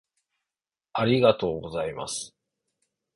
[0.93, 2.33] ありがとうございます。